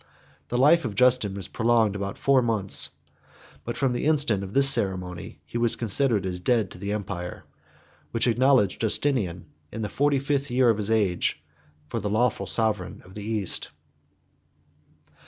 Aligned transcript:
The 0.47 0.57
life 0.57 0.83
of 0.83 0.95
Justin 0.95 1.35
was 1.35 1.47
prolonged 1.47 1.95
about 1.95 2.17
four 2.17 2.41
months; 2.41 2.89
but 3.63 3.77
from 3.77 3.93
the 3.93 4.05
instant 4.05 4.43
of 4.43 4.55
this 4.55 4.67
ceremony, 4.67 5.37
he 5.45 5.59
was 5.59 5.75
considered 5.75 6.25
as 6.25 6.39
dead 6.39 6.71
to 6.71 6.79
the 6.79 6.91
empire, 6.91 7.45
which 8.09 8.25
acknowledged 8.25 8.81
Justinian, 8.81 9.45
in 9.71 9.83
the 9.83 9.89
forty 9.89 10.17
fifth 10.17 10.49
year 10.49 10.71
of 10.71 10.77
his 10.77 10.89
age, 10.89 11.43
for 11.87 11.99
the 11.99 12.09
lawful 12.09 12.47
sovereign 12.47 13.03
of 13.05 13.13
the 13.13 13.21
East. 13.23 13.69